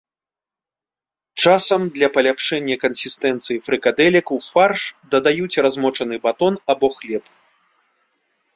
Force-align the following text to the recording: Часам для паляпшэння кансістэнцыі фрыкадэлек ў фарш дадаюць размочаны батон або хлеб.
Часам 1.41 1.81
для 1.97 2.07
паляпшэння 2.15 2.75
кансістэнцыі 2.85 3.57
фрыкадэлек 3.67 4.25
ў 4.39 4.49
фарш 4.51 4.81
дадаюць 5.15 5.61
размочаны 5.69 6.15
батон 6.27 6.53
або 6.75 6.87
хлеб. 6.99 7.23